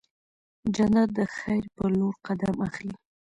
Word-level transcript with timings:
جانداد 0.75 1.09
د 1.17 1.19
خیر 1.35 1.63
په 1.75 1.83
لور 1.97 2.13
قدم 2.27 2.55
اخلي. 2.67 2.95